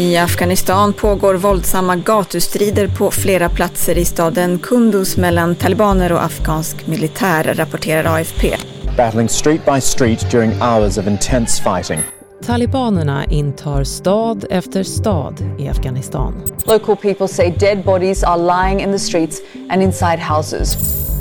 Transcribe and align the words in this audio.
I 0.00 0.16
Afghanistan 0.16 0.92
pågår 0.92 1.34
våldsamma 1.34 1.96
gatustrider 1.96 2.88
på 2.88 3.10
flera 3.10 3.48
platser 3.48 3.98
i 3.98 4.04
staden 4.04 4.58
Kunduz 4.58 5.16
mellan 5.16 5.54
talibaner 5.54 6.12
och 6.12 6.22
afghansk 6.22 6.86
militär, 6.86 7.54
rapporterar 7.54 8.18
AFP. 8.18 8.56
Battling 8.96 9.28
street 9.28 9.64
by 9.64 9.80
street 9.80 10.30
during 10.30 10.52
hours 10.60 10.98
of 10.98 11.06
intense 11.06 11.62
fighting. 11.62 12.00
Talibanerna 12.46 13.24
intar 13.24 13.84
stad 13.84 14.44
efter 14.50 14.82
stad 14.82 15.56
i 15.58 15.68
Afghanistan. 15.68 16.42
Local 16.66 16.96
people 16.96 17.28
say 17.28 17.54
dead 17.58 17.84
bodies 17.84 18.22
are 18.22 18.38
lying 18.38 18.80
in 18.80 18.92
the 18.92 18.98
streets 18.98 19.40
and 19.70 19.82
inside 19.82 20.18
houses. 20.18 20.76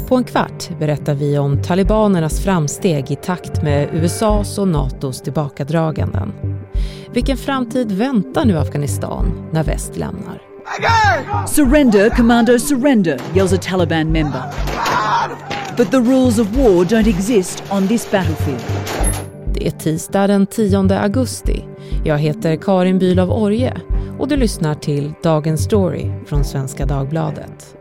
På 0.08 0.16
en 0.16 0.24
kvart 0.24 0.80
berättar 0.80 1.14
vi 1.14 1.38
om 1.38 1.64
talibanernas 1.64 2.44
framsteg 2.44 3.12
i 3.12 3.16
takt 3.16 3.62
med 3.62 3.90
USAs 3.94 4.58
och 4.58 4.68
Natos 4.68 5.22
tillbakadraganden. 5.22 6.34
Vilken 7.18 7.38
framtid 7.38 7.92
väntar 7.92 8.46
nu 8.46 8.58
Afghanistan 8.58 9.50
när 9.52 9.64
väst 9.64 9.98
lämnar? 9.98 10.42
Surrender, 11.48 12.10
Commando, 12.10 12.60
surrender, 12.60 13.22
yells 13.36 13.54
a 13.54 13.58
Taliban 13.62 14.12
member. 14.12 14.42
But 15.78 15.92
the 15.92 15.98
rules 15.98 16.40
of 16.40 16.48
war 16.58 16.86
don't 16.86 17.10
exist 17.10 17.64
on 17.72 17.88
this 17.88 18.12
battlefield. 18.12 18.64
Det 19.54 19.68
är 19.68 19.72
tisdag 19.72 20.28
den 20.28 20.48
10 20.48 21.00
augusti. 21.00 21.66
Jag 22.06 22.18
heter 22.18 22.56
Karin 22.56 23.00
Bülow 23.00 23.32
Orje 23.32 23.78
och 24.20 24.28
du 24.28 24.36
lyssnar 24.36 24.76
till 24.76 25.14
Dagens 25.24 25.64
Story 25.64 26.12
från 26.26 26.44
Svenska 26.44 26.86
Dagbladet. 26.86 27.77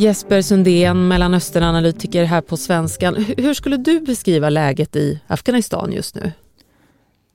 Jesper 0.00 0.42
Sundén, 0.42 1.08
Mellanösternanalytiker 1.08 2.24
här 2.24 2.40
på 2.40 2.56
Svenskan. 2.56 3.14
Hur 3.36 3.54
skulle 3.54 3.76
du 3.76 4.00
beskriva 4.00 4.50
läget 4.50 4.96
i 4.96 5.20
Afghanistan 5.26 5.92
just 5.92 6.14
nu? 6.14 6.32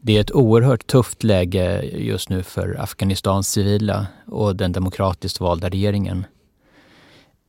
Det 0.02 0.18
är 0.18 0.22
ett 0.22 0.32
oerhört 0.32 0.88
tufft 0.88 1.24
läge 1.24 1.82
just 1.84 2.30
nu 2.30 2.44
för 2.44 2.78
Afghanistans 2.80 3.50
civila 3.50 4.08
och 4.28 4.56
den 4.56 4.72
demokratiskt 4.72 5.40
valda 5.40 5.70
regeringen. 5.70 6.26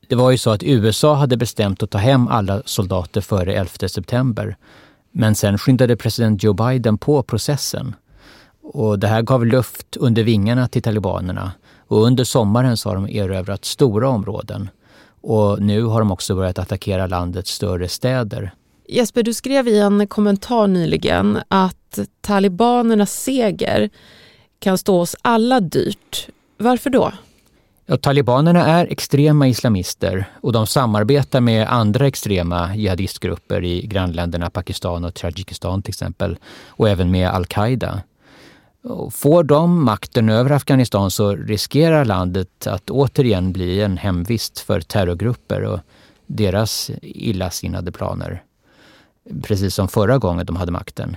Det 0.08 0.14
var 0.14 0.30
ju 0.30 0.38
så 0.38 0.50
att 0.50 0.62
USA 0.62 1.14
hade 1.14 1.36
bestämt 1.36 1.82
att 1.82 1.90
ta 1.90 1.98
hem 1.98 2.28
alla 2.28 2.62
soldater 2.64 3.20
före 3.20 3.54
11 3.54 3.88
september. 3.88 4.56
Men 5.12 5.34
sen 5.34 5.58
skyndade 5.58 5.96
president 5.96 6.42
Joe 6.42 6.52
Biden 6.52 6.98
på 6.98 7.22
processen. 7.22 7.94
Och 8.62 8.98
det 8.98 9.08
här 9.08 9.22
gav 9.22 9.46
luft 9.46 9.96
under 9.96 10.22
vingarna 10.22 10.68
till 10.68 10.82
talibanerna. 10.82 11.52
Och 11.86 12.02
under 12.02 12.24
sommaren 12.24 12.76
så 12.76 12.88
har 12.88 12.94
de 12.94 13.08
erövrat 13.08 13.64
stora 13.64 14.08
områden. 14.08 14.68
Och 15.28 15.62
nu 15.62 15.82
har 15.82 16.00
de 16.00 16.12
också 16.12 16.34
börjat 16.34 16.58
attackera 16.58 17.06
landets 17.06 17.50
större 17.50 17.88
städer. 17.88 18.54
Jesper, 18.88 19.22
du 19.22 19.34
skrev 19.34 19.68
i 19.68 19.78
en 19.78 20.06
kommentar 20.06 20.66
nyligen 20.66 21.38
att 21.48 21.98
talibanernas 22.20 23.12
seger 23.12 23.90
kan 24.58 24.78
stå 24.78 25.00
oss 25.00 25.16
alla 25.22 25.60
dyrt. 25.60 26.28
Varför 26.58 26.90
då? 26.90 27.12
Ja, 27.86 27.96
talibanerna 27.96 28.66
är 28.66 28.86
extrema 28.86 29.48
islamister 29.48 30.24
och 30.40 30.52
de 30.52 30.66
samarbetar 30.66 31.40
med 31.40 31.68
andra 31.68 32.06
extrema 32.06 32.76
jihadistgrupper 32.76 33.64
i 33.64 33.86
grannländerna 33.86 34.50
Pakistan 34.50 35.04
och 35.04 35.14
Tadzjikistan 35.14 35.82
till 35.82 35.90
exempel 35.90 36.38
och 36.66 36.88
även 36.88 37.10
med 37.10 37.28
al-Qaida. 37.28 38.02
Får 39.10 39.44
de 39.44 39.84
makten 39.84 40.28
över 40.28 40.50
Afghanistan 40.50 41.10
så 41.10 41.36
riskerar 41.36 42.04
landet 42.04 42.66
att 42.66 42.90
återigen 42.90 43.52
bli 43.52 43.80
en 43.80 43.96
hemvist 43.96 44.58
för 44.58 44.80
terrorgrupper 44.80 45.62
och 45.62 45.80
deras 46.26 46.90
illasinnade 47.02 47.92
planer. 47.92 48.42
Precis 49.42 49.74
som 49.74 49.88
förra 49.88 50.18
gången 50.18 50.46
de 50.46 50.56
hade 50.56 50.72
makten. 50.72 51.16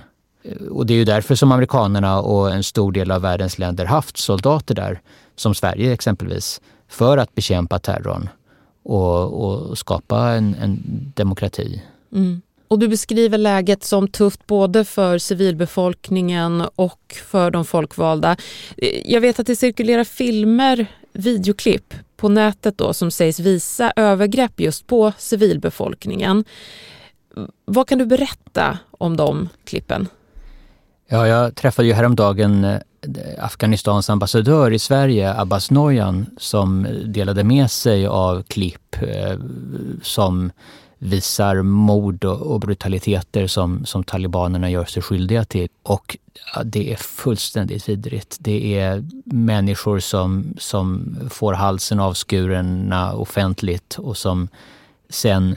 Och 0.70 0.86
det 0.86 0.94
är 0.94 0.98
ju 0.98 1.04
därför 1.04 1.34
som 1.34 1.52
amerikanerna 1.52 2.20
och 2.20 2.50
en 2.50 2.64
stor 2.64 2.92
del 2.92 3.10
av 3.10 3.22
världens 3.22 3.58
länder 3.58 3.84
haft 3.84 4.16
soldater 4.16 4.74
där, 4.74 5.00
som 5.36 5.54
Sverige 5.54 5.92
exempelvis, 5.92 6.60
för 6.88 7.18
att 7.18 7.34
bekämpa 7.34 7.78
terrorn 7.78 8.28
och, 8.82 9.44
och 9.44 9.78
skapa 9.78 10.30
en, 10.30 10.54
en 10.54 10.82
demokrati. 11.16 11.82
Mm. 12.12 12.42
Och 12.70 12.78
du 12.78 12.88
beskriver 12.88 13.38
läget 13.38 13.84
som 13.84 14.08
tufft 14.08 14.46
både 14.46 14.84
för 14.84 15.18
civilbefolkningen 15.18 16.64
och 16.76 17.16
för 17.24 17.50
de 17.50 17.64
folkvalda. 17.64 18.36
Jag 19.04 19.20
vet 19.20 19.40
att 19.40 19.46
det 19.46 19.56
cirkulerar 19.56 20.04
filmer, 20.04 20.86
videoklipp 21.12 21.94
på 22.16 22.28
nätet 22.28 22.78
då 22.78 22.94
som 22.94 23.10
sägs 23.10 23.40
visa 23.40 23.92
övergrepp 23.96 24.60
just 24.60 24.86
på 24.86 25.12
civilbefolkningen. 25.18 26.44
Vad 27.64 27.88
kan 27.88 27.98
du 27.98 28.06
berätta 28.06 28.78
om 28.90 29.16
de 29.16 29.48
klippen? 29.64 30.08
Ja, 31.08 31.28
jag 31.28 31.54
träffade 31.54 31.88
ju 31.88 31.94
häromdagen 31.94 32.64
eh, 32.64 32.78
Afghanistans 33.38 34.10
ambassadör 34.10 34.70
i 34.70 34.78
Sverige, 34.78 35.34
Abbas 35.34 35.70
Noyan, 35.70 36.26
som 36.38 36.86
delade 37.04 37.44
med 37.44 37.70
sig 37.70 38.06
av 38.06 38.42
klipp 38.42 38.96
eh, 39.02 39.38
som 40.02 40.50
visar 41.02 41.62
mord 41.62 42.24
och, 42.24 42.60
brutaliteter 42.60 43.46
som, 43.46 43.84
som 43.86 44.04
talibanerna 44.04 44.70
gör 44.70 44.84
sig 44.84 45.02
skyldiga 45.02 45.44
till. 45.44 45.68
Och 45.82 46.16
ja, 46.54 46.62
det 46.64 46.92
är 46.92 46.96
fullständigt 46.96 47.88
vidrigt. 47.88 48.36
Det 48.40 48.78
är 48.78 49.04
människor 49.24 49.98
som, 49.98 50.54
som 50.58 51.16
får 51.30 51.52
halsen 51.52 52.00
avskurna 52.00 53.14
offentligt 53.14 53.98
och 53.98 54.16
som 54.16 54.48
sen 55.08 55.56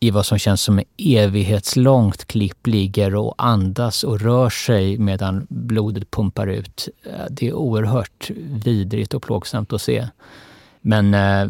i 0.00 0.10
vad 0.10 0.26
som 0.26 0.38
känns 0.38 0.62
som 0.62 0.78
ett 0.78 0.88
evighetslångt 0.98 2.24
klipp 2.24 2.66
ligger 2.66 3.14
och 3.14 3.34
andas 3.38 4.04
och 4.04 4.20
rör 4.20 4.50
sig 4.50 4.98
medan 4.98 5.46
blodet 5.50 6.10
pumpar 6.10 6.46
ut. 6.46 6.88
Det 7.30 7.48
är 7.48 7.52
oerhört 7.52 8.30
vidrigt 8.40 9.14
och 9.14 9.22
plågsamt 9.22 9.72
att 9.72 9.82
se. 9.82 10.08
Men 10.80 11.14
eh, 11.14 11.48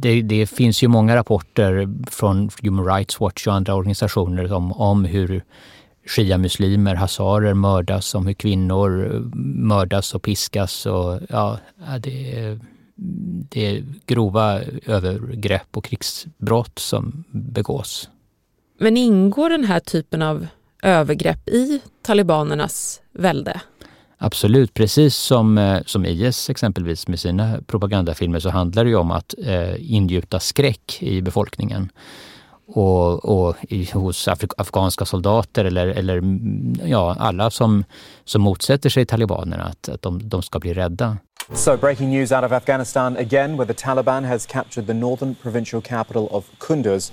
det, 0.00 0.22
det, 0.22 0.46
finns 0.46 0.82
ju 0.82 0.88
många 0.88 1.16
rapporter 1.16 1.88
från 2.10 2.50
Human 2.62 2.86
Rights 2.86 3.20
Watch 3.20 3.46
och 3.46 3.54
andra 3.54 3.74
organisationer 3.74 4.52
om, 4.52 4.72
om 4.72 5.04
hur 5.04 5.42
shia-muslimer, 6.06 6.94
hazarer 6.94 7.54
mördas, 7.54 8.14
om 8.14 8.26
hur 8.26 8.34
kvinnor 8.34 9.14
eh, 9.14 9.20
mördas 9.44 10.14
och 10.14 10.22
piskas. 10.22 10.86
Och, 10.86 11.20
ja, 11.28 11.58
det, 12.00 12.40
är, 12.40 12.60
det 13.50 13.66
är 13.66 13.84
grova 14.06 14.60
övergrepp 14.86 15.76
och 15.76 15.84
krigsbrott 15.84 16.78
som 16.78 17.24
begås. 17.30 18.10
Men 18.78 18.96
ingår 18.96 19.50
den 19.50 19.64
här 19.64 19.80
typen 19.80 20.22
av 20.22 20.46
övergrepp 20.82 21.48
i 21.48 21.80
talibanernas 22.02 23.00
välde? 23.12 23.60
Absolut, 24.18 24.74
precis 24.74 25.16
som, 25.16 25.58
eh, 25.58 25.82
som 25.86 26.04
IS 26.04 26.50
exempelvis 26.50 27.08
med 27.08 27.20
sina 27.20 27.60
propagandafilmer 27.66 28.38
så 28.40 28.50
handlar 28.50 28.84
det 28.84 28.90
ju 28.90 28.96
om 28.96 29.10
att 29.10 29.34
eh, 29.46 29.92
ingjuta 29.94 30.40
skräck 30.40 31.02
i 31.02 31.22
befolkningen. 31.22 31.92
Och, 32.68 33.24
och 33.24 33.56
i, 33.68 33.90
hos 33.92 34.28
afrik, 34.28 34.50
afghanska 34.56 35.04
soldater 35.04 35.64
eller, 35.64 35.86
eller 35.86 36.16
mm, 36.18 36.74
ja, 36.84 37.16
alla 37.18 37.50
som, 37.50 37.84
som 38.24 38.42
motsätter 38.42 38.90
sig 38.90 39.06
talibanerna, 39.06 39.64
att, 39.64 39.88
att 39.88 40.02
de, 40.02 40.28
de 40.28 40.42
ska 40.42 40.58
bli 40.58 40.74
rädda. 40.74 41.16
So 41.54 41.76
breaking 41.76 42.10
news 42.10 42.32
out 42.32 42.44
of 42.44 42.52
Afghanistan 42.52 43.16
again 43.16 43.56
where 43.56 43.66
the 43.66 43.74
Taliban 43.74 44.24
has 44.24 44.46
captured 44.46 44.86
the 44.86 44.94
northern 44.94 45.34
provincial 45.34 45.82
capital 45.82 46.28
of 46.30 46.44
Kunduz. 46.58 47.12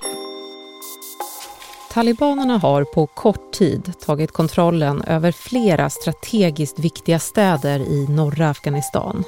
Talibanerna 1.94 2.58
har 2.58 2.84
på 2.84 3.08
kort 3.08 3.54
tid 3.54 3.94
tagit 4.06 4.32
kontrollen 4.32 5.02
över 5.02 5.32
flera 5.32 5.90
strategiskt 5.90 6.80
viktiga 6.80 7.20
städer 7.20 7.80
i 7.80 8.08
norra 8.10 8.50
Afghanistan. 8.50 9.24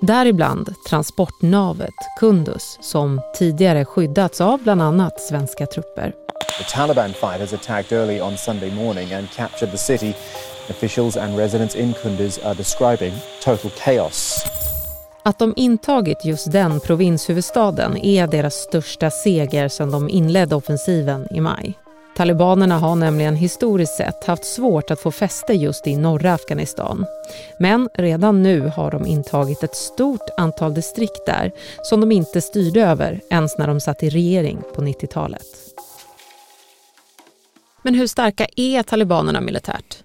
Däribland 0.00 0.74
transportnavet 0.88 1.94
Kunduz 2.20 2.78
som 2.80 3.20
tidigare 3.38 3.84
skyddats 3.84 4.40
av 4.40 4.62
bland 4.62 4.82
annat 4.82 5.20
svenska 5.20 5.66
trupper. 5.66 6.14
The 6.58 6.64
Taliban 6.64 7.12
fighters 7.12 7.52
attacked 7.52 7.98
early 7.98 8.20
on 8.20 8.36
Sunday 8.36 8.74
morning 8.74 9.12
and 9.12 9.30
captured 9.30 9.70
the 9.70 9.78
city. 9.78 10.14
Officials 10.70 11.16
and 11.16 11.38
residents 11.38 11.76
in 11.76 11.92
Kunduz 12.02 12.38
are 12.44 12.54
describing 12.54 13.12
total 13.44 13.70
chaos. 13.70 14.44
Att 15.22 15.38
de 15.38 15.52
intagit 15.56 16.24
just 16.24 16.52
den 16.52 16.80
provinshuvudstaden 16.80 17.96
är 17.96 18.26
deras 18.26 18.54
största 18.54 19.10
seger 19.10 19.68
sedan 19.68 19.90
de 19.90 20.08
inledde 20.08 20.54
offensiven 20.54 21.26
i 21.30 21.40
maj. 21.40 21.78
Talibanerna 22.20 22.78
har 22.78 22.96
nämligen 22.96 23.36
historiskt 23.36 23.96
sett 23.96 24.24
haft 24.24 24.44
svårt 24.44 24.90
att 24.90 25.00
få 25.00 25.10
fäste 25.10 25.52
just 25.52 25.86
i 25.86 25.96
norra 25.96 26.34
Afghanistan. 26.34 27.06
Men 27.60 27.88
redan 27.94 28.42
nu 28.42 28.60
har 28.60 28.90
de 28.90 29.06
intagit 29.06 29.62
ett 29.62 29.74
stort 29.76 30.30
antal 30.36 30.74
distrikt 30.74 31.26
där 31.26 31.52
som 31.82 32.00
de 32.00 32.12
inte 32.12 32.40
styrde 32.40 32.80
över 32.80 33.20
ens 33.30 33.58
när 33.58 33.66
de 33.66 33.80
satt 33.80 34.02
i 34.02 34.10
regering 34.10 34.62
på 34.74 34.82
90-talet. 34.82 35.46
Men 37.82 37.94
hur 37.94 38.06
starka 38.06 38.46
är 38.56 38.82
talibanerna 38.82 39.40
militärt? 39.40 40.04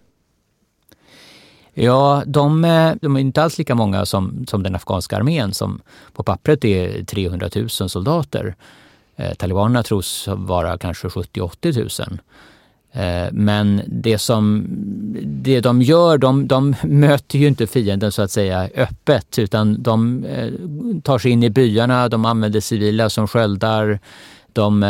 Ja, 1.74 2.24
de, 2.26 2.66
eh, 2.66 2.94
de, 3.02 3.16
är 3.16 3.20
inte 3.20 3.44
alls 3.44 3.58
lika 3.58 3.76
många 3.76 4.06
som, 4.06 4.46
som 4.48 4.64
den 4.64 4.76
afghanska 4.76 5.18
armén 5.18 5.54
som 5.54 5.82
på 6.14 6.24
pappret 6.24 6.66
är 6.66 7.04
300 7.04 7.50
000 7.56 7.70
soldater. 7.70 8.56
Eh, 9.16 9.34
talibanerna 9.34 9.84
tros 9.84 10.28
vara 10.28 10.78
kanske 10.78 11.08
70-80 11.08 12.10
000. 12.10 12.20
Eh, 12.92 13.32
men 13.32 13.82
det 13.88 14.18
som 14.18 14.66
det 15.24 15.62
de 15.62 15.82
gör, 15.82 16.18
de, 16.18 16.48
de 16.48 16.76
möter 16.84 17.40
ju 17.40 17.48
inte 17.48 17.68
fienden 17.68 18.12
så 18.12 18.22
att 18.22 18.32
säga 18.32 18.70
öppet 18.76 19.40
utan 19.40 19.84
de 19.84 20.26
eh, 20.26 20.52
tar 21.04 21.18
sig 21.18 21.32
in 21.32 21.44
i 21.44 21.50
byarna, 21.50 22.10
de 22.10 22.26
använder 22.26 22.60
civila 22.60 23.10
som 23.10 23.28
sköldar, 23.28 24.00
de 24.54 24.84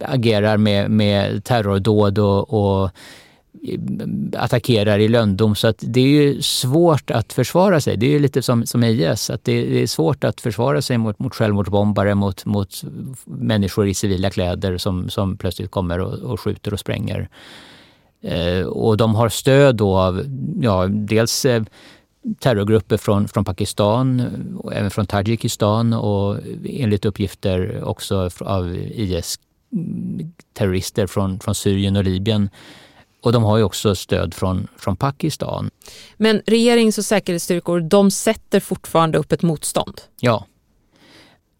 agerar 0.00 0.56
med, 0.56 0.90
med 0.90 1.44
terrordåd 1.44 2.18
och, 2.18 2.82
och 2.82 2.90
attackerar 4.36 4.98
i 4.98 5.08
lönndom. 5.08 5.54
Så 5.54 5.68
att 5.68 5.84
det 5.86 6.00
är 6.00 6.08
ju 6.08 6.42
svårt 6.42 7.10
att 7.10 7.32
försvara 7.32 7.80
sig. 7.80 7.96
Det 7.96 8.06
är 8.06 8.10
ju 8.10 8.18
lite 8.18 8.42
som, 8.42 8.66
som 8.66 8.84
IS, 8.84 9.30
att 9.30 9.44
det, 9.44 9.64
det 9.64 9.82
är 9.82 9.86
svårt 9.86 10.24
att 10.24 10.40
försvara 10.40 10.82
sig 10.82 10.98
mot, 10.98 11.18
mot 11.18 11.34
självmordsbombare, 11.34 12.14
mot, 12.14 12.44
mot 12.44 12.82
människor 13.24 13.88
i 13.88 13.94
civila 13.94 14.30
kläder 14.30 14.78
som, 14.78 15.10
som 15.10 15.36
plötsligt 15.36 15.70
kommer 15.70 16.00
och, 16.00 16.12
och 16.12 16.40
skjuter 16.40 16.72
och 16.72 16.80
spränger. 16.80 17.28
Eh, 18.22 18.66
och 18.66 18.96
de 18.96 19.14
har 19.14 19.28
stöd 19.28 19.76
då 19.76 19.96
av 19.96 20.22
ja, 20.60 20.86
dels 20.86 21.44
eh, 21.44 21.62
terrorgrupper 22.38 22.96
från, 22.96 23.28
från 23.28 23.44
Pakistan, 23.44 24.22
och 24.58 24.74
även 24.74 24.90
från 24.90 25.06
Tadzjikistan 25.06 25.92
och 25.92 26.38
enligt 26.64 27.04
uppgifter 27.04 27.84
också 27.84 28.30
av 28.40 28.76
IS-terrorister 28.76 31.06
från, 31.06 31.40
från 31.40 31.54
Syrien 31.54 31.96
och 31.96 32.04
Libyen. 32.04 32.50
Och 33.24 33.32
de 33.32 33.42
har 33.42 33.56
ju 33.56 33.62
också 33.64 33.94
stöd 33.94 34.34
från, 34.34 34.68
från 34.76 34.96
Pakistan. 34.96 35.70
Men 36.16 36.42
regerings 36.46 36.98
och 36.98 37.04
säkerhetsstyrkor, 37.04 37.80
de 37.80 38.10
sätter 38.10 38.60
fortfarande 38.60 39.18
upp 39.18 39.32
ett 39.32 39.42
motstånd? 39.42 40.00
Ja. 40.20 40.46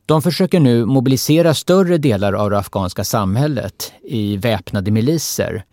De 0.06 0.22
försöker 0.22 0.61
nu 0.61 0.84
mobilisera 0.84 1.55
större 1.55 1.99
delar 1.99 2.32
av 2.32 2.50
det 2.50 2.58
afghanska 2.58 3.05
samhället 3.05 3.93
i 4.02 4.37
väpnade 4.37 4.90
miliser. 4.90 5.64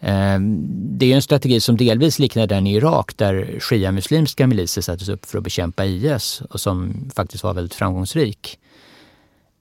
Ehm, 0.00 0.58
det 0.98 1.12
är 1.12 1.16
en 1.16 1.22
strategi 1.22 1.60
som 1.60 1.76
delvis 1.76 2.18
liknar 2.18 2.46
den 2.46 2.66
i 2.66 2.74
Irak 2.74 3.16
där 3.16 3.58
shia-muslimska 3.60 4.46
miliser 4.46 4.82
sattes 4.82 5.08
upp 5.08 5.26
för 5.26 5.38
att 5.38 5.44
bekämpa 5.44 5.84
IS 5.84 6.42
och 6.50 6.60
som 6.60 7.10
faktiskt 7.14 7.44
var 7.44 7.54
väldigt 7.54 7.74
framgångsrik. 7.74 8.58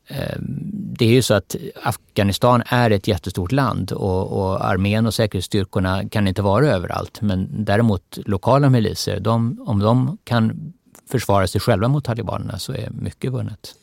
Ehm, 0.08 0.72
det 0.98 1.06
är 1.06 1.10
ju 1.10 1.22
så 1.22 1.34
att 1.34 1.56
Afghanistan 1.84 2.64
är 2.66 2.92
ett 2.92 3.08
jättestort 3.08 3.52
land 3.52 3.92
och, 3.92 4.32
och 4.32 4.66
armén 4.66 5.06
och 5.06 5.14
säkerhetsstyrkorna 5.14 6.10
kan 6.10 6.28
inte 6.28 6.42
vara 6.42 6.68
överallt. 6.68 7.22
Men 7.22 7.48
däremot 7.66 8.18
lokala 8.26 8.70
miliser, 8.70 9.20
de, 9.20 9.64
om 9.66 9.80
de 9.80 10.18
kan 10.24 10.74
försvara 11.12 11.48
sig 11.48 11.62
själva 11.62 11.88
mot 11.88 12.06
talibanerna 12.06 12.60
så 12.60 12.74
är 12.74 12.90
mycket 12.90 13.32
vunnet. 13.32 13.76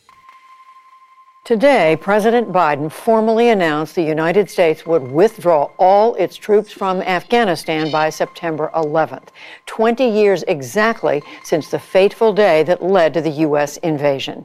Today, 1.48 1.96
President 1.96 2.52
Biden 2.52 2.90
formally 2.90 3.48
announced 3.48 3.94
the 3.94 4.10
United 4.10 4.50
States 4.50 4.86
would 4.86 5.02
withdraw 5.02 5.70
all 5.78 6.14
its 6.18 6.36
troops 6.36 6.72
from 6.72 7.00
Afghanistan 7.00 7.90
by 7.90 8.10
September 8.10 8.70
11th, 8.74 9.30
20 9.66 10.04
years 10.04 10.44
exactly 10.46 11.22
since 11.44 11.70
the 11.70 11.78
fateful 11.78 12.32
day 12.32 12.62
that 12.62 12.82
led 12.82 13.14
to 13.14 13.20
the 13.20 13.46
U.S. 13.46 13.78
invasion. 13.78 14.44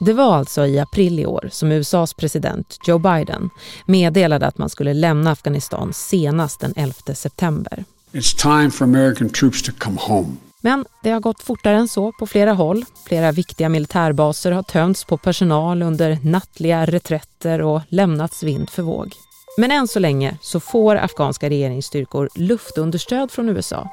Det 0.00 0.12
var 0.12 0.36
alltså 0.36 0.66
i 0.66 0.78
april 0.78 1.20
i 1.20 1.26
år 1.26 1.48
som 1.52 1.72
USAs 1.72 2.14
president 2.14 2.78
Joe 2.86 2.98
Biden 2.98 3.50
meddelade 3.86 4.46
att 4.46 4.58
man 4.58 4.68
skulle 4.68 4.94
lämna 4.94 5.30
Afghanistan 5.30 5.92
senast 5.92 6.60
den 6.60 6.74
11 6.76 6.94
september. 7.14 7.84
It's 8.12 8.42
time 8.42 8.70
for 8.70 8.84
American 8.84 9.28
troops 9.28 9.62
to 9.62 9.72
come 9.78 9.96
home. 10.00 10.36
Men 10.60 10.84
det 11.02 11.10
har 11.10 11.20
gått 11.20 11.42
fortare 11.42 11.76
än 11.76 11.88
så 11.88 12.12
på 12.12 12.26
flera 12.26 12.52
håll. 12.52 12.84
Flera 13.06 13.32
viktiga 13.32 13.68
militärbaser 13.68 14.52
har 14.52 14.62
tömts 14.62 15.04
på 15.04 15.16
personal 15.16 15.82
under 15.82 16.18
nattliga 16.22 16.86
reträtter 16.86 17.62
och 17.62 17.80
lämnats 17.88 18.42
vind 18.42 18.70
för 18.70 18.82
våg. 18.82 19.12
Men 19.58 19.70
än 19.70 19.88
så 19.88 19.98
länge 19.98 20.38
så 20.42 20.60
får 20.60 20.96
afghanska 20.96 21.50
regeringsstyrkor 21.50 22.28
luftunderstöd 22.34 23.30
från 23.30 23.48
USA. 23.48 23.90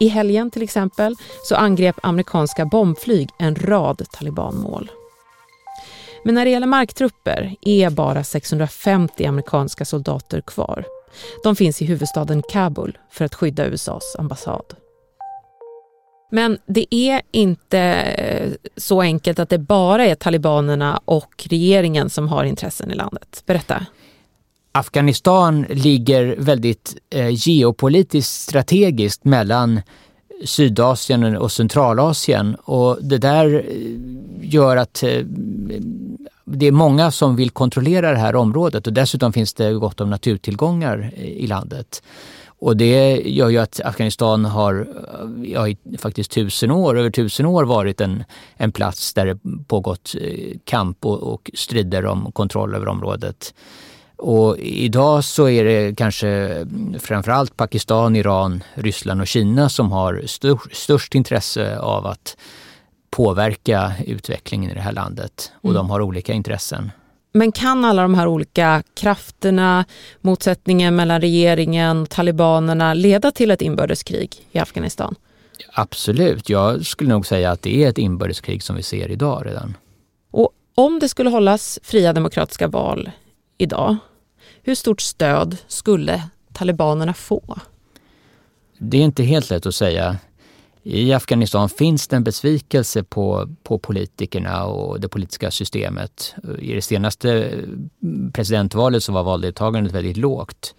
I 0.00 0.08
helgen 0.08 0.50
till 0.50 0.62
exempel 0.62 1.14
så 1.44 1.54
angrep 1.54 1.96
amerikanska 2.02 2.64
bombflyg 2.66 3.28
en 3.38 3.54
rad 3.54 4.06
talibanmål. 4.10 4.90
Men 6.24 6.34
när 6.34 6.44
det 6.44 6.50
gäller 6.50 6.66
marktrupper 6.66 7.54
är 7.60 7.90
bara 7.90 8.24
650 8.24 9.24
amerikanska 9.24 9.84
soldater 9.84 10.40
kvar. 10.40 10.84
De 11.42 11.56
finns 11.56 11.82
i 11.82 11.84
huvudstaden 11.84 12.42
Kabul 12.42 12.98
för 13.10 13.24
att 13.24 13.34
skydda 13.34 13.66
USAs 13.66 14.16
ambassad. 14.18 14.64
Men 16.30 16.58
det 16.66 16.94
är 16.94 17.22
inte 17.30 17.78
eh, 17.78 18.52
så 18.76 19.00
enkelt 19.00 19.38
att 19.38 19.48
det 19.48 19.58
bara 19.58 20.06
är 20.06 20.14
talibanerna 20.14 21.00
och 21.04 21.46
regeringen 21.48 22.10
som 22.10 22.28
har 22.28 22.44
intressen 22.44 22.90
i 22.90 22.94
landet. 22.94 23.42
Berätta. 23.46 23.86
Afghanistan 24.72 25.66
ligger 25.68 26.36
väldigt 26.38 26.96
eh, 27.10 27.28
geopolitiskt 27.30 28.32
strategiskt 28.32 29.24
mellan 29.24 29.80
Sydasien 30.44 31.36
och 31.36 31.52
Centralasien 31.52 32.54
och 32.54 32.98
det 33.02 33.18
där 33.18 33.54
eh, 33.54 33.62
gör 34.42 34.76
att 34.76 35.04
det 36.52 36.66
är 36.66 36.72
många 36.72 37.10
som 37.10 37.36
vill 37.36 37.50
kontrollera 37.50 38.12
det 38.12 38.18
här 38.18 38.36
området 38.36 38.86
och 38.86 38.92
dessutom 38.92 39.32
finns 39.32 39.54
det 39.54 39.72
gott 39.72 40.00
om 40.00 40.10
naturtillgångar 40.10 41.12
eh, 41.16 41.24
i 41.24 41.46
landet. 41.46 42.02
Och 42.62 42.76
det 42.76 43.20
gör 43.20 43.48
ju 43.48 43.58
att 43.58 43.80
Afghanistan 43.84 44.44
har 44.44 44.88
eh, 45.44 45.50
ja, 45.52 45.68
i 45.68 45.76
faktiskt 45.98 46.30
tusen 46.30 46.70
år, 46.70 46.98
över 46.98 47.10
tusen 47.10 47.46
år 47.46 47.64
varit 47.64 48.00
en, 48.00 48.24
en 48.56 48.72
plats 48.72 49.14
där 49.14 49.26
det 49.26 49.38
pågått 49.66 50.14
eh, 50.20 50.58
kamp 50.64 51.06
och, 51.06 51.22
och 51.22 51.50
strider 51.54 52.06
om 52.06 52.32
kontroll 52.32 52.74
över 52.74 52.88
området. 52.88 53.54
Och 54.16 54.58
idag 54.58 55.24
så 55.24 55.48
är 55.48 55.64
det 55.64 55.96
kanske 55.96 56.28
mm, 56.28 57.00
framförallt 57.00 57.56
Pakistan, 57.56 58.16
Iran, 58.16 58.64
Ryssland 58.74 59.20
och 59.20 59.26
Kina 59.26 59.68
som 59.68 59.92
har 59.92 60.22
stor, 60.26 60.60
störst 60.72 61.14
intresse 61.14 61.78
av 61.78 62.06
att 62.06 62.36
påverka 63.10 63.92
utvecklingen 64.06 64.70
i 64.70 64.74
det 64.74 64.80
här 64.80 64.92
landet. 64.92 65.52
Och 65.54 65.70
mm. 65.70 65.74
de 65.74 65.90
har 65.90 66.00
olika 66.00 66.32
intressen. 66.32 66.90
Men 67.32 67.52
kan 67.52 67.84
alla 67.84 68.02
de 68.02 68.14
här 68.14 68.26
olika 68.26 68.82
krafterna, 68.94 69.84
motsättningen 70.20 70.96
mellan 70.96 71.20
regeringen 71.20 72.02
och 72.02 72.10
talibanerna 72.10 72.94
leda 72.94 73.30
till 73.30 73.50
ett 73.50 73.62
inbördeskrig 73.62 74.46
i 74.52 74.58
Afghanistan? 74.58 75.14
Absolut. 75.72 76.48
Jag 76.48 76.86
skulle 76.86 77.10
nog 77.10 77.26
säga 77.26 77.50
att 77.50 77.62
det 77.62 77.84
är 77.84 77.88
ett 77.88 77.98
inbördeskrig 77.98 78.62
som 78.62 78.76
vi 78.76 78.82
ser 78.82 79.10
idag 79.10 79.46
redan. 79.46 79.76
Och 80.30 80.50
om 80.74 80.98
det 80.98 81.08
skulle 81.08 81.30
hållas 81.30 81.78
fria 81.82 82.12
demokratiska 82.12 82.68
val 82.68 83.10
idag, 83.58 83.96
hur 84.62 84.74
stort 84.74 85.00
stöd 85.00 85.56
skulle 85.66 86.22
talibanerna 86.52 87.14
få? 87.14 87.58
Det 88.78 88.96
är 88.96 89.02
inte 89.02 89.22
helt 89.22 89.50
lätt 89.50 89.66
att 89.66 89.74
säga. 89.74 90.16
I 90.92 91.12
Afghanistan 91.12 91.68
finns 91.68 92.08
det 92.08 92.16
en 92.16 92.24
besvikelse 92.24 93.02
på, 93.02 93.48
på 93.62 93.78
politikerna 93.78 94.64
och 94.64 95.00
det 95.00 95.08
politiska 95.08 95.50
systemet. 95.50 96.34
I 96.58 96.74
det 96.74 96.82
senaste 96.82 97.44
eh, 97.44 97.58
presidentvalet 98.32 99.02
så 99.02 99.12
var 99.12 99.22
valdeltagandet 99.22 99.92
väldigt 99.92 100.16
lågt. 100.16 100.74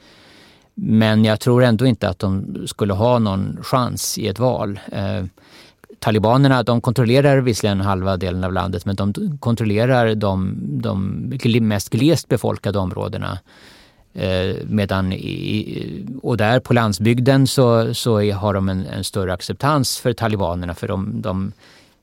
Men 0.74 1.25
jag 1.25 1.39
tror 1.39 1.63
ändå 1.63 1.86
inte 1.86 2.10
att 2.10 2.20
de 2.20 2.58
skulle 2.68 2.94
ha 2.94 3.20
någon 3.20 3.58
chans 3.63 4.18
i 4.18 4.27
ett 4.27 4.39
val. 4.39 4.80
Eh, 4.91 5.25
talibanerna 6.00 6.63
de 6.63 6.82
kontrollerar 6.82 7.38
visserligen 7.38 7.82
halva 7.82 8.18
delen 8.18 8.44
av 8.44 8.53
landet 8.53 8.86
men 8.86 8.96
de 8.96 9.38
kontrollerar 9.39 10.15
de, 10.15 10.58
de 10.82 11.62
mest 11.62 11.89
glest 11.89 12.27
befolkade 12.27 12.80
områdena. 12.80 13.39
Eh, 14.13 14.56
medan 14.68 15.13
i, 15.13 16.06
och 16.22 16.38
där 16.38 16.60
på 16.60 16.74
landsbygden 16.74 17.48
så, 17.48 17.94
så 17.94 18.32
har 18.32 18.53
de 18.53 18.70
en, 18.70 18.86
en 18.86 19.03
större 19.03 19.34
acceptans 19.34 20.00
för 20.00 20.13
talibanerna 20.13 20.74
för 20.74 20.88
de, 20.88 21.22
de, 21.22 21.53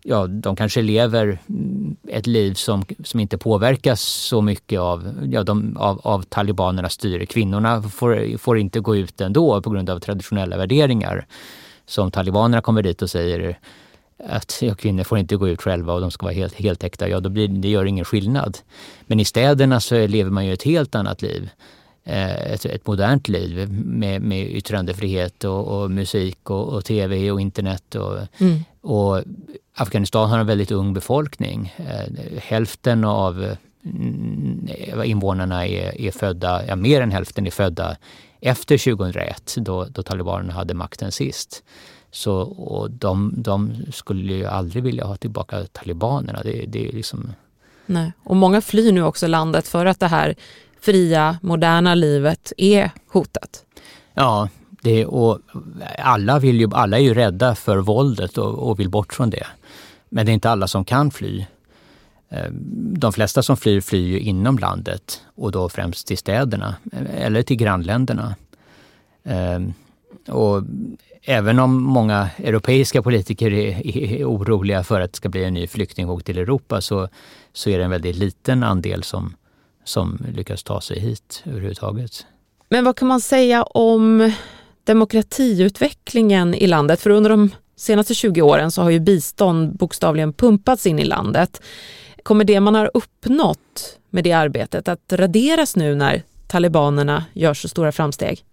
ja, 0.02 0.26
de 0.26 0.56
kanske 0.56 0.82
lever 0.82 1.38
ett 2.08 2.26
liv 2.26 2.54
som, 2.54 2.84
som 3.04 3.20
inte 3.20 3.38
påverkas 3.38 4.00
så 4.00 4.42
mycket 4.42 4.80
av, 4.80 5.28
ja, 5.32 5.42
de, 5.42 5.76
av, 5.76 6.00
av 6.04 6.22
talibanernas 6.22 6.92
styre. 6.92 7.26
Kvinnorna 7.26 7.82
får, 7.82 8.38
får 8.38 8.58
inte 8.58 8.80
gå 8.80 8.96
ut 8.96 9.20
ändå 9.20 9.62
på 9.62 9.70
grund 9.70 9.90
av 9.90 9.98
traditionella 9.98 10.56
värderingar. 10.56 11.26
Så 11.86 12.02
om 12.02 12.10
talibanerna 12.10 12.62
kommer 12.62 12.82
dit 12.82 13.02
och 13.02 13.10
säger 13.10 13.58
att 14.26 14.58
ja, 14.62 14.74
kvinnor 14.74 15.04
får 15.04 15.18
inte 15.18 15.36
gå 15.36 15.48
ut 15.48 15.62
själva 15.62 15.92
och 15.92 16.00
de 16.00 16.10
ska 16.10 16.26
vara 16.26 16.34
helt 16.34 16.54
heltäckta, 16.54 17.08
ja 17.08 17.20
då 17.20 17.28
blir, 17.28 17.48
det 17.48 17.68
gör 17.68 17.84
ingen 17.84 18.04
skillnad. 18.04 18.58
Men 19.06 19.20
i 19.20 19.24
städerna 19.24 19.80
så 19.80 20.06
lever 20.06 20.30
man 20.30 20.46
ju 20.46 20.52
ett 20.52 20.62
helt 20.62 20.94
annat 20.94 21.22
liv. 21.22 21.50
Eh, 22.08 22.52
ett, 22.52 22.64
ett, 22.64 22.86
modernt 22.86 23.28
liv 23.28 23.72
med, 23.84 24.22
med 24.22 24.50
yttrandefrihet 24.50 25.44
och, 25.44 25.66
och 25.66 25.90
musik 25.90 26.50
och, 26.50 26.68
och, 26.68 26.84
tv 26.84 27.30
och 27.30 27.40
internet. 27.40 27.94
Och, 27.94 28.18
mm. 28.38 28.64
och, 28.80 29.22
Afghanistan 29.74 30.30
har 30.30 30.38
en 30.38 30.46
väldigt 30.46 30.70
ung 30.70 30.94
befolkning. 30.94 31.74
Eh, 31.76 32.38
hälften 32.42 33.04
av 33.04 33.56
mm, 33.84 34.68
invånarna 35.04 35.66
är, 35.66 36.00
är 36.00 36.10
födda, 36.10 36.66
ja, 36.66 36.76
mer 36.76 37.00
än 37.00 37.10
hälften 37.10 37.46
är 37.46 37.50
födda 37.50 37.96
efter 38.40 38.94
2001 38.94 39.54
då, 39.56 39.84
då 39.84 40.02
talibanerna 40.02 40.52
hade 40.52 40.74
makten 40.74 41.12
sist. 41.12 41.62
Så, 42.10 42.34
och 42.40 42.90
de, 42.90 43.34
de 43.36 43.76
skulle 43.92 44.32
ju 44.32 44.46
aldrig 44.46 44.82
vilja 44.82 45.04
ha 45.04 45.16
tillbaka 45.16 45.64
talibanerna. 45.72 46.42
Det, 46.42 46.64
det 46.66 46.88
är 46.88 46.92
liksom 46.92 47.32
Nej. 47.90 48.12
Och 48.24 48.36
många 48.36 48.60
flyr 48.60 48.92
nu 48.92 49.02
också 49.02 49.26
landet 49.26 49.68
för 49.68 49.86
att 49.86 50.00
det 50.00 50.06
här 50.06 50.34
fria, 50.80 51.38
moderna 51.42 51.94
livet 51.94 52.52
är 52.56 52.90
hotat. 53.08 53.64
Ja, 54.14 54.48
det, 54.82 55.06
och 55.06 55.38
alla, 55.98 56.38
vill 56.38 56.60
ju, 56.60 56.68
alla 56.72 56.98
är 56.98 57.02
ju 57.02 57.14
rädda 57.14 57.54
för 57.54 57.78
våldet 57.78 58.38
och, 58.38 58.68
och 58.70 58.80
vill 58.80 58.90
bort 58.90 59.12
från 59.12 59.30
det. 59.30 59.46
Men 60.08 60.26
det 60.26 60.32
är 60.32 60.34
inte 60.34 60.50
alla 60.50 60.68
som 60.68 60.84
kan 60.84 61.10
fly. 61.10 61.46
Eh, 62.28 62.50
de 62.72 63.12
flesta 63.12 63.42
som 63.42 63.56
flyr, 63.56 63.80
flyr 63.80 64.06
ju 64.06 64.20
inom 64.20 64.58
landet 64.58 65.22
och 65.34 65.52
då 65.52 65.68
främst 65.68 66.06
till 66.06 66.18
städerna 66.18 66.76
eh, 66.92 67.24
eller 67.26 67.42
till 67.42 67.56
grannländerna. 67.56 68.34
Eh, 69.24 69.60
och 70.34 70.62
även 71.22 71.58
om 71.58 71.82
många 71.82 72.28
europeiska 72.38 73.02
politiker 73.02 73.52
är, 73.52 73.96
är, 73.96 74.24
oroliga 74.24 74.84
för 74.84 75.00
att 75.00 75.12
det 75.12 75.16
ska 75.16 75.28
bli 75.28 75.44
en 75.44 75.54
ny 75.54 75.66
flyktingvåg 75.66 76.24
till 76.24 76.38
Europa 76.38 76.80
så, 76.80 77.08
så 77.52 77.70
är 77.70 77.78
det 77.78 77.84
en 77.84 77.90
väldigt 77.90 78.16
liten 78.16 78.62
andel 78.62 79.02
som, 79.02 79.34
som 79.88 80.18
lyckas 80.34 80.62
ta 80.62 80.80
sig 80.80 81.00
hit 81.00 81.42
överhuvudtaget. 81.46 82.26
Men 82.68 82.84
vad 82.84 82.96
kan 82.96 83.08
man 83.08 83.20
säga 83.20 83.62
om 83.62 84.32
demokratiutvecklingen 84.84 86.54
i 86.54 86.66
landet? 86.66 87.00
För 87.00 87.10
under 87.10 87.30
de 87.30 87.50
senaste 87.76 88.14
20 88.14 88.42
åren 88.42 88.70
så 88.70 88.82
har 88.82 88.90
ju 88.90 89.00
bistånd 89.00 89.76
bokstavligen 89.76 90.32
pumpats 90.32 90.86
in 90.86 90.98
i 90.98 91.04
landet. 91.04 91.62
Kommer 92.22 92.44
det 92.44 92.60
man 92.60 92.74
har 92.74 92.90
uppnått 92.94 93.98
med 94.10 94.24
det 94.24 94.32
arbetet 94.32 94.88
att 94.88 95.12
raderas 95.12 95.76
nu 95.76 95.94
när 95.94 96.22
talibanerna 96.46 97.24
gör 97.32 97.54
så 97.54 97.68
stora 97.68 97.92
framsteg? 97.92 98.44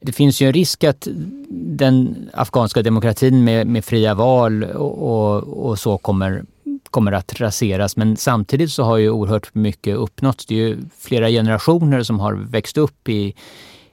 Det 0.00 0.12
finns 0.12 0.40
ju 0.40 0.46
en 0.46 0.52
risk 0.52 0.84
att 0.84 1.08
den 1.50 2.28
afghanska 2.32 2.82
demokratin 2.82 3.44
med, 3.44 3.66
med 3.66 3.84
fria 3.84 4.14
val 4.14 4.64
och, 4.64 4.98
och, 4.98 5.66
och, 5.66 5.78
så 5.78 5.98
kommer, 5.98 6.44
kommer 6.90 7.12
att 7.12 7.40
raseras. 7.40 7.96
Men 7.96 8.16
samtidigt 8.16 8.72
så 8.72 8.82
har 8.82 8.96
ju 8.96 9.10
oerhört 9.10 9.54
mycket 9.54 9.96
uppnåtts. 9.96 10.46
Det 10.46 10.54
är 10.54 10.58
ju 10.58 10.78
flera 10.98 11.28
generationer 11.28 12.02
som 12.02 12.20
har 12.20 12.32
växt 12.32 12.78
upp 12.78 13.08
i, 13.08 13.34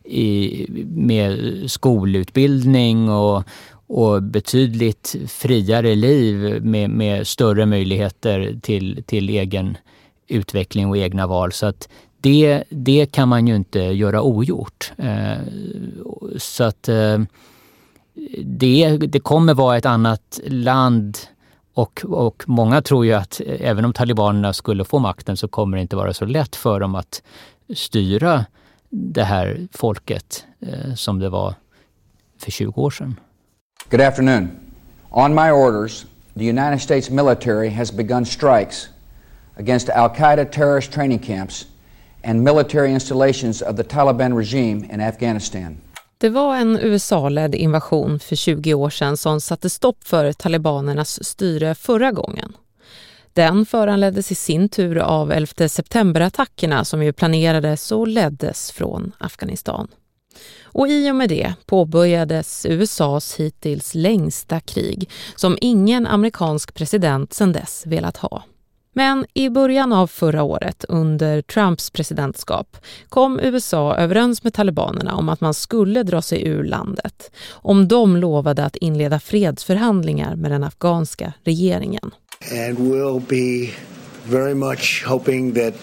i, 0.03 0.65
med 0.87 1.63
skolutbildning 1.71 3.09
och, 3.09 3.43
och 3.87 4.23
betydligt 4.23 5.15
friare 5.27 5.95
liv 5.95 6.63
med, 6.63 6.89
med 6.89 7.27
större 7.27 7.65
möjligheter 7.65 8.59
till, 8.61 9.03
till 9.05 9.29
egen 9.29 9.77
utveckling 10.27 10.89
och 10.89 10.97
egna 10.97 11.27
val. 11.27 11.51
Så 11.51 11.65
att 11.65 11.89
det, 12.21 12.63
det 12.69 13.11
kan 13.11 13.29
man 13.29 13.47
ju 13.47 13.55
inte 13.55 13.79
göra 13.79 14.21
ogjort. 14.21 14.91
Eh, 14.97 15.37
så 16.37 16.63
att 16.63 16.89
eh, 16.89 17.19
det, 18.43 18.97
det 18.97 19.19
kommer 19.19 19.53
vara 19.53 19.77
ett 19.77 19.85
annat 19.85 20.39
land 20.45 21.17
och, 21.75 22.05
och 22.05 22.43
många 22.47 22.81
tror 22.81 23.05
ju 23.05 23.13
att 23.13 23.41
eh, 23.45 23.69
även 23.69 23.85
om 23.85 23.93
talibanerna 23.93 24.53
skulle 24.53 24.85
få 24.85 24.99
makten 24.99 25.37
så 25.37 25.47
kommer 25.47 25.77
det 25.77 25.81
inte 25.81 25.95
vara 25.95 26.13
så 26.13 26.25
lätt 26.25 26.55
för 26.55 26.79
dem 26.79 26.95
att 26.95 27.21
styra 27.75 28.45
det 28.89 29.23
här 29.23 29.67
folket 29.71 30.45
eh, 30.59 30.93
som 30.95 31.19
det 31.19 31.29
var 31.29 31.55
för 32.37 32.51
20 32.51 32.81
år 32.81 32.91
sedan. 32.91 33.19
Good 33.89 34.01
afternoon. 34.01 34.49
On 35.09 35.35
my 35.35 35.51
orders, 35.51 36.05
the 36.33 36.49
United 36.49 36.81
States 36.81 37.09
military 37.09 37.69
has 37.69 37.91
begun 37.91 38.25
strikes 38.25 38.89
against 39.57 39.89
Al 39.89 40.09
Qaeda 40.09 40.45
terrorist 40.45 40.91
training 40.91 41.19
camps 41.19 41.65
and 42.23 42.43
military 42.43 42.93
installations 42.93 43.61
of 43.61 43.75
the 43.75 43.83
Taliban 43.83 44.37
regime 44.37 44.87
in 44.93 45.01
Afghanistan. 45.01 45.77
Det 46.25 46.29
var 46.29 46.55
en 46.55 46.79
USA-ledd 46.81 47.55
invasion 47.55 48.19
för 48.19 48.35
20 48.35 48.73
år 48.73 48.89
sedan 48.89 49.17
som 49.17 49.41
satte 49.41 49.69
stopp 49.69 50.03
för 50.03 50.33
talibanernas 50.33 51.23
styre 51.23 51.75
förra 51.75 52.11
gången. 52.11 52.53
Den 53.33 53.65
föranleddes 53.65 54.31
i 54.31 54.35
sin 54.35 54.69
tur 54.69 54.97
av 54.97 55.31
11 55.31 55.69
september-attackerna 55.69 56.83
som 56.83 57.03
ju 57.03 57.13
planerades 57.13 57.91
och 57.91 58.07
leddes 58.07 58.71
från 58.71 59.11
Afghanistan. 59.17 59.87
Och 60.63 60.87
i 60.87 61.11
och 61.11 61.15
med 61.15 61.29
det 61.29 61.53
påbörjades 61.65 62.65
USAs 62.69 63.35
hittills 63.35 63.95
längsta 63.95 64.59
krig 64.59 65.09
som 65.35 65.57
ingen 65.61 66.07
amerikansk 66.07 66.73
president 66.73 67.33
sedan 67.33 67.51
dess 67.51 67.83
velat 67.85 68.17
ha. 68.17 68.43
Men 68.97 69.25
i 69.33 69.49
början 69.49 69.93
av 69.93 70.07
förra 70.07 70.43
året, 70.43 70.85
under 70.89 71.41
Trumps 71.41 71.89
presidentskap, 71.89 72.77
kom 73.09 73.39
USA 73.39 73.95
överens 73.95 74.43
med 74.43 74.53
talibanerna 74.53 75.15
om 75.15 75.29
att 75.29 75.41
man 75.41 75.53
skulle 75.53 76.03
dra 76.03 76.21
sig 76.21 76.47
ur 76.47 76.63
landet 76.63 77.31
om 77.51 77.87
de 77.87 78.17
lovade 78.17 78.65
att 78.65 78.75
inleda 78.75 79.19
fredsförhandlingar 79.19 80.35
med 80.35 80.51
den 80.51 80.63
afghanska 80.63 81.33
regeringen. 81.43 82.11
And 82.51 82.79
we'll 82.79 83.21
be 83.29 83.73
very 84.37 84.53
much 84.53 85.05
hoping 85.07 85.53
that 85.53 85.73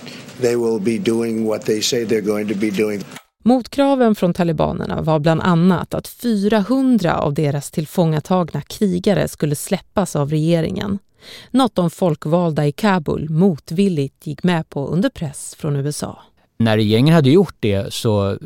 they 0.41 0.57
will 0.57 0.81
be 0.81 1.11
doing 1.11 1.47
what 1.47 1.67
they 1.67 1.83
say 1.83 2.05
they're 2.05 2.27
going 2.27 2.49
to 2.49 2.55
be 2.55 2.71
doing. 2.71 3.05
Motkraven 3.45 4.15
från 4.15 4.35
talibanerna 4.35 5.03
var 5.03 5.19
bland 5.19 5.41
annat 5.41 5.95
att 5.95 6.09
400 6.09 7.19
av 7.19 7.35
deras 7.35 7.71
tillfångatagna 7.71 8.61
krigare 8.61 9.29
skulle 9.29 9.57
släppas 9.57 10.17
av 10.17 10.31
regeringen. 10.31 10.99
Något 11.51 11.75
de 11.75 11.91
folkvalda 11.91 12.67
i 12.67 12.73
Kabul 12.73 13.31
motvilligt 13.31 14.27
gick 14.27 14.43
med 14.43 14.69
på 14.69 14.87
under 14.87 15.09
press 15.09 15.55
från 15.59 15.77
USA. 15.77 16.19
När 16.57 16.77
regeringen 16.77 17.15
hade 17.15 17.31
gjort 17.31 17.57
det 17.61 17.95
så 17.95 18.39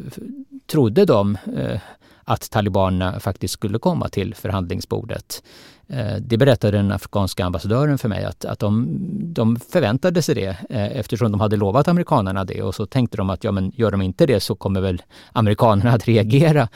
trodde 0.66 1.04
de 1.04 1.38
eh, 1.56 1.80
att 2.25 2.50
talibanerna 2.50 3.21
faktiskt 3.21 3.54
skulle 3.54 3.78
komma 3.78 4.09
till 4.09 4.35
förhandlingsbordet. 4.35 5.42
Eh, 5.88 6.16
det 6.21 6.37
berättade 6.37 6.76
den 6.76 6.92
afghanska 6.92 7.45
ambassadören 7.45 7.99
för 7.99 8.09
mig 8.09 8.25
att, 8.25 8.45
att 8.45 8.59
de, 8.59 8.88
de 9.35 9.56
förväntade 9.56 10.23
sig 10.23 10.35
det 10.35 10.56
eh, 10.71 10.97
eftersom 10.99 11.33
de 11.33 11.40
hade 11.40 11.56
lovat 11.56 11.88
amerikanerna 11.88 12.45
det 12.45 12.62
och 12.62 12.75
så 12.75 12.87
tänkte 12.87 13.16
de 13.16 13.30
att 13.30 13.45
ja, 13.45 13.52
men 13.52 13.73
gör 13.75 13.90
de 13.90 14.02
inte 14.02 14.26
det 14.26 14.40
så 14.40 14.54
kommer 14.54 14.80
väl 14.80 15.02
amerikanerna 15.33 15.92
att 15.92 16.09
reagera. 16.09 16.68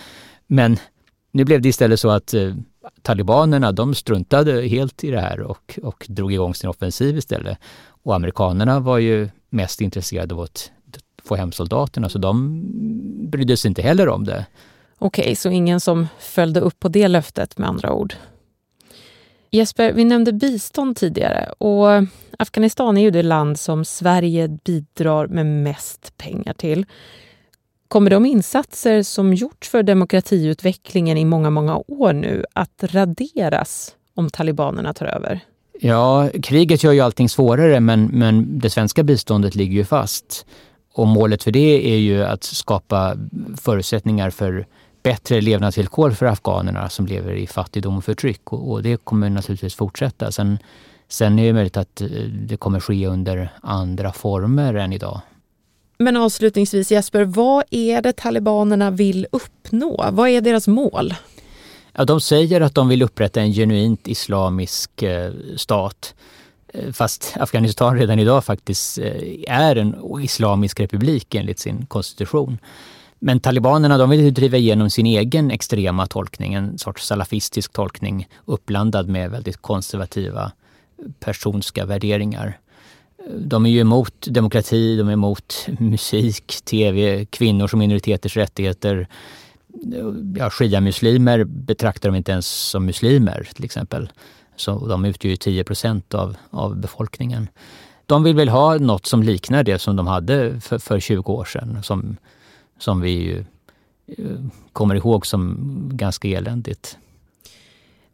Men 0.47 0.77
nu 1.33 1.45
blev 1.45 1.63
det 1.63 1.69
istället 1.69 2.01
så 2.01 2.11
att 2.11 2.35
eh, 2.35 2.55
talibanerna 3.03 3.73
de 3.73 3.95
struntade 3.95 4.63
helt 4.69 5.05
i 5.05 5.11
det 5.11 5.21
här 5.21 5.41
och, 5.41 5.79
och 5.83 6.07
drog 6.09 6.33
igång 6.33 6.55
sin 6.55 6.71
offensiv 6.71 7.19
istället. 7.19 7.59
Och 8.03 8.15
amerikanerna 8.15 8.81
var 8.81 8.99
ju 8.99 9.29
mest 9.51 9.81
intresserade 9.81 10.35
av 10.35 10.41
att 10.41 10.71
få 11.25 11.37
hem 11.37 11.53
soldaterna 11.53 12.09
så 12.09 12.19
de 12.19 12.63
brydde 13.31 13.57
sig 13.57 13.69
inte 13.69 13.83
heller 13.83 14.09
om 14.09 14.25
det. 14.25 14.47
Okej, 14.99 15.23
okay, 15.23 15.37
så 15.37 15.51
ingen 15.51 15.81
som 15.81 16.09
följde 16.19 16.61
upp 16.61 16.81
på 16.81 16.89
det 16.89 17.09
löftet 17.09 17.59
med 17.59 17.69
andra 17.69 17.93
ord. 17.93 18.15
Jesper, 19.51 19.93
vi 19.93 20.05
nämnde 20.05 20.33
bistånd 20.33 20.97
tidigare 20.97 21.53
och 21.59 21.87
Afghanistan 22.39 22.97
är 22.97 23.03
ju 23.03 23.11
det 23.11 23.23
land 23.23 23.59
som 23.59 23.85
Sverige 23.85 24.49
bidrar 24.49 25.27
med 25.27 25.47
mest 25.47 26.17
pengar 26.17 26.53
till. 26.53 26.87
Kommer 27.91 28.11
de 28.11 28.27
insatser 28.27 29.03
som 29.03 29.35
gjorts 29.35 29.69
för 29.69 29.83
demokratiutvecklingen 29.83 31.19
i 31.19 31.25
många, 31.25 31.51
många 31.51 31.77
år 31.77 32.13
nu 32.13 32.45
att 32.53 32.85
raderas 32.85 33.95
om 34.15 34.31
talibanerna 34.31 34.93
tar 34.93 35.07
över? 35.07 35.41
Ja, 35.81 36.29
kriget 36.43 36.83
gör 36.83 36.93
ju 36.93 37.01
allting 37.01 37.29
svårare 37.29 37.81
men, 37.81 38.05
men 38.05 38.59
det 38.59 38.71
svenska 38.71 39.03
biståndet 39.03 39.55
ligger 39.55 39.75
ju 39.75 39.85
fast. 39.85 40.47
Och 40.95 41.07
målet 41.07 41.43
för 41.43 41.51
det 41.51 41.95
är 41.95 41.97
ju 41.97 42.25
att 42.25 42.45
skapa 42.45 43.17
förutsättningar 43.57 44.31
för 44.31 44.67
bättre 45.03 45.41
levnadsvillkor 45.41 46.11
för 46.11 46.27
afghanerna 46.27 46.89
som 46.89 47.07
lever 47.07 47.33
i 47.33 47.47
fattigdom 47.47 47.97
och 47.97 48.05
förtryck. 48.05 48.53
Och, 48.53 48.71
och 48.71 48.83
det 48.83 48.97
kommer 49.05 49.31
naturligtvis 49.31 49.75
fortsätta. 49.75 50.33
Sen, 50.33 50.59
sen 51.09 51.39
är 51.39 51.47
det 51.47 51.53
möjligt 51.53 51.77
att 51.77 52.01
eh, 52.01 52.09
det 52.49 52.57
kommer 52.57 52.81
ske 52.81 53.07
under 53.07 53.53
andra 53.63 54.13
former 54.13 54.75
än 54.75 54.93
idag. 54.93 55.21
Men 56.03 56.17
avslutningsvis 56.17 56.91
Jesper, 56.93 57.25
vad 57.25 57.65
är 57.71 58.03
det 58.03 58.13
talibanerna 58.13 58.91
vill 58.91 59.27
uppnå? 59.33 60.11
Vad 60.13 60.29
är 60.29 60.41
deras 60.41 60.69
mål? 60.69 61.15
Ja, 61.93 62.05
de 62.05 62.21
säger 62.21 62.61
att 62.61 62.75
de 62.75 62.89
vill 62.89 63.03
upprätta 63.03 63.41
en 63.41 63.53
genuint 63.53 64.09
islamisk 64.09 65.03
eh, 65.03 65.33
stat. 65.57 66.15
Eh, 66.69 66.93
fast 66.93 67.35
Afghanistan 67.41 67.99
redan 67.99 68.19
idag 68.19 68.45
faktiskt 68.45 68.99
eh, 68.99 69.05
är 69.49 69.77
en 69.77 69.95
islamisk 70.21 70.81
republik 70.81 71.35
enligt 71.35 71.59
sin 71.59 71.87
konstitution. 71.87 72.59
Men 73.19 73.41
talibanerna 73.41 73.99
de 73.99 74.11
vill 74.11 74.35
driva 74.35 74.57
igenom 74.57 74.91
sin 74.91 75.07
egen 75.07 75.51
extrema 75.51 76.07
tolkning, 76.07 76.55
en 76.55 76.79
sorts 76.79 77.07
salafistisk 77.07 77.73
tolkning 77.73 78.29
uppblandad 78.45 79.09
med 79.09 79.31
väldigt 79.31 79.57
konservativa 79.57 80.53
eh, 80.99 81.11
personska 81.21 81.85
värderingar. 81.87 82.59
De 83.29 83.67
är 83.67 83.71
ju 83.71 83.81
emot 83.81 84.27
demokrati, 84.31 84.97
de 84.97 85.09
är 85.09 85.13
emot 85.13 85.67
musik, 85.79 86.61
tv, 86.65 87.25
kvinnors 87.25 87.73
och 87.73 87.79
minoriteters 87.79 88.37
rättigheter. 88.37 89.09
Ja, 90.37 90.51
Shia-muslimer 90.51 91.45
betraktar 91.45 92.09
de 92.09 92.17
inte 92.17 92.33
ens 92.33 92.47
som 92.47 92.87
muslimer 92.87 93.49
till 93.55 93.65
exempel. 93.65 94.13
Så 94.57 94.87
de 94.87 95.05
utgör 95.05 95.31
ju 95.31 95.37
10 95.37 95.65
procent 95.65 96.15
av, 96.15 96.37
av 96.51 96.77
befolkningen. 96.77 97.49
De 98.07 98.23
vill 98.23 98.37
väl 98.37 98.49
ha 98.49 98.79
något 98.79 99.07
som 99.07 99.23
liknar 99.23 99.63
det 99.63 99.79
som 99.79 99.97
de 99.97 100.07
hade 100.07 100.61
för, 100.61 100.79
för 100.79 101.01
20 101.01 101.33
år 101.33 101.45
sedan. 101.45 101.83
Som, 101.83 102.17
som 102.79 103.01
vi 103.01 103.11
ju 103.11 103.45
eh, 104.07 104.45
kommer 104.73 104.95
ihåg 104.95 105.27
som 105.27 105.57
ganska 105.93 106.29
eländigt. 106.29 106.99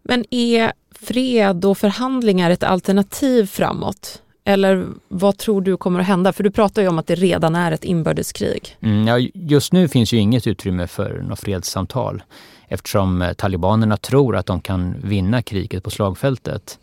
Men 0.03 0.25
är 0.31 0.73
fred 0.91 1.65
och 1.65 1.79
förhandlingar 1.79 2.51
ett 2.51 2.63
alternativ 2.63 3.47
framåt? 3.47 4.23
Eller 4.49 4.87
vad 5.09 5.39
tror 5.39 5.61
du 5.61 5.77
kommer 5.77 6.01
att 6.01 6.07
hända? 6.07 6.33
För 6.33 6.45
du 6.45 6.51
pratar 6.51 6.83
ju 6.83 6.89
om 6.89 6.99
att 6.99 7.07
det 7.07 7.15
redan 7.15 7.55
är 7.55 7.73
ett 7.73 7.85
inbördeskrig. 7.85 8.77
Mm, 8.81 9.07
ja, 9.07 9.19
just 9.35 9.73
nu 9.73 9.89
finns 9.89 10.13
ju 10.13 10.17
inget 10.17 10.47
utrymme 10.47 10.87
för 10.87 11.23
något 11.29 11.41
fredssamtal 11.41 12.23
eftersom 12.69 13.23
eh, 13.23 13.33
talibanerna 13.33 13.97
tror 13.97 14.37
att 14.37 14.47
de 14.47 14.61
kan 14.61 14.95
vinna 15.03 15.43
kriget 15.43 15.85
på 15.85 15.91
slagfältet. 15.91 16.79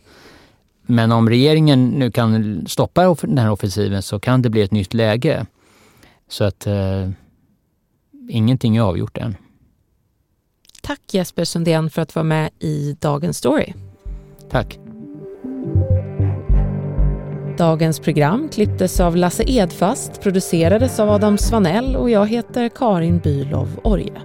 Men 0.81 1.11
om 1.11 1.29
regeringen 1.29 1.89
nu 1.89 2.11
kan 2.11 2.65
stoppa 2.67 3.15
den 3.21 3.37
här 3.37 3.51
offensiven 3.51 4.01
så 4.01 4.19
kan 4.19 4.41
det 4.41 4.49
bli 4.49 4.61
ett 4.61 4.71
nytt 4.71 4.93
läge. 4.93 5.45
Så 6.27 6.43
att 6.43 6.67
eh, 6.67 7.09
ingenting 8.29 8.77
är 8.77 8.81
avgjort 8.81 9.17
än. 9.17 9.35
Tack 10.81 11.01
Jesper 11.11 11.45
Sundén 11.45 11.89
för 11.89 12.01
att 12.01 12.15
vara 12.15 12.23
med 12.23 12.49
i 12.59 12.97
Dagens 12.99 13.37
Story. 13.37 13.73
Tack. 14.49 14.79
Dagens 17.57 17.99
program 17.99 18.49
klipptes 18.49 18.99
av 18.99 19.15
Lasse 19.15 19.43
Edfast, 19.47 20.21
producerades 20.21 20.99
av 20.99 21.09
Adam 21.09 21.37
Svanell 21.37 21.95
och 21.95 22.09
jag 22.09 22.27
heter 22.27 22.69
Karin 22.69 23.19
Bylov 23.19 23.79
Orje. 23.83 24.21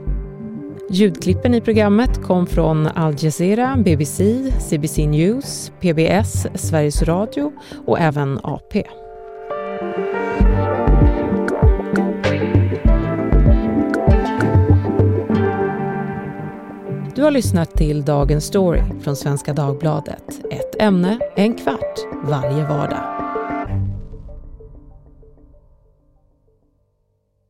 Ljudklippen 0.91 1.55
i 1.55 1.61
programmet 1.61 2.23
kom 2.23 2.47
från 2.47 2.87
Al 2.87 3.15
Jazeera, 3.19 3.77
BBC, 3.77 4.51
CBC 4.71 5.07
News, 5.07 5.73
PBS, 5.81 6.47
Sveriges 6.55 7.03
Radio 7.03 7.53
och 7.87 8.01
även 8.01 8.41
AP. 8.43 8.85
Du 17.15 17.25
har 17.25 17.31
lyssnat 17.31 17.75
till 17.75 18.05
Dagens 18.05 18.45
Story 18.45 18.83
från 19.03 19.17
Svenska 19.17 19.53
Dagbladet. 19.53 20.41
Ett 20.51 20.83
ämne, 20.83 21.19
en 21.37 21.55
kvart, 21.55 21.99
varje 22.25 22.69
vardag. 22.69 23.18